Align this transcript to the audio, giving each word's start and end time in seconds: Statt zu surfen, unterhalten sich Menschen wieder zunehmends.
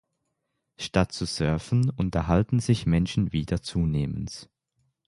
Statt 0.77 1.11
zu 1.11 1.25
surfen, 1.25 1.91
unterhalten 1.91 2.59
sich 2.59 2.87
Menschen 2.87 3.33
wieder 3.33 3.61
zunehmends. 3.61 4.49